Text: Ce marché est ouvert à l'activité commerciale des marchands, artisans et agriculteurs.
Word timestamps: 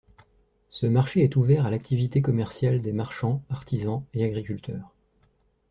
Ce 0.71 0.87
marché 0.87 1.21
est 1.21 1.35
ouvert 1.35 1.67
à 1.67 1.69
l'activité 1.69 2.23
commerciale 2.23 2.81
des 2.81 2.91
marchands, 2.91 3.43
artisans 3.51 4.03
et 4.15 4.23
agriculteurs. 4.25 4.95